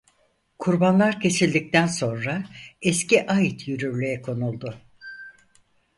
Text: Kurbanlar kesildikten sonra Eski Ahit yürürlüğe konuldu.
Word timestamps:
Kurbanlar 0.59 1.19
kesildikten 1.21 1.85
sonra 1.87 2.43
Eski 2.81 3.27
Ahit 3.31 3.67
yürürlüğe 3.67 4.21
konuldu. 4.21 4.77